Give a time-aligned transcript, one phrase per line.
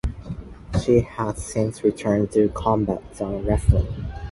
[0.81, 4.05] She has since returned to Combat Zone Wrestling.